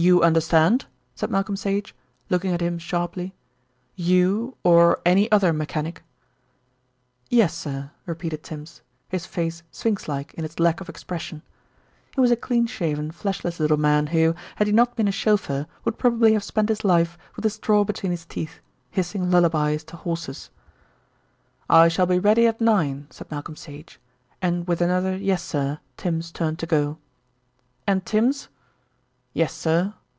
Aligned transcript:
"You 0.00 0.22
understand," 0.22 0.86
said 1.16 1.28
Malcolm 1.28 1.56
Sage, 1.56 1.92
looking 2.30 2.52
at 2.52 2.60
him 2.60 2.78
sharply, 2.78 3.34
"you 3.96 4.56
or 4.62 5.00
any 5.04 5.28
other 5.32 5.52
mechanic?" 5.52 6.04
"Yessir," 7.30 7.90
repeated 8.06 8.44
Tims, 8.44 8.80
his 9.08 9.26
face 9.26 9.64
sphinx 9.72 10.06
like 10.06 10.34
in 10.34 10.44
its 10.44 10.60
lack 10.60 10.80
of 10.80 10.88
expression. 10.88 11.42
He 12.14 12.20
was 12.20 12.30
a 12.30 12.36
clean 12.36 12.68
shaven, 12.68 13.10
fleshless 13.10 13.58
little 13.58 13.76
man 13.76 14.06
who, 14.06 14.36
had 14.54 14.68
he 14.68 14.72
not 14.72 14.94
been 14.94 15.08
a 15.08 15.10
chauffeur, 15.10 15.66
would 15.84 15.98
probably 15.98 16.32
have 16.34 16.44
spent 16.44 16.68
his 16.68 16.84
life 16.84 17.18
with 17.34 17.44
a 17.44 17.50
straw 17.50 17.82
between 17.82 18.12
his 18.12 18.24
teeth, 18.24 18.60
hissing 18.92 19.32
lullabies 19.32 19.82
to 19.82 19.96
horses. 19.96 20.50
"I 21.68 21.88
shall 21.88 22.06
be 22.06 22.20
ready 22.20 22.46
at 22.46 22.60
nine," 22.60 23.08
said 23.10 23.32
Malcolm 23.32 23.56
Sage, 23.56 23.98
and 24.40 24.64
with 24.68 24.80
another 24.80 25.16
"Yessir" 25.16 25.80
Tims 25.96 26.30
turned 26.30 26.60
to 26.60 26.66
go. 26.66 26.98
"And 27.84 28.06
Tims." 28.06 28.46
"Yessir." 29.34 29.94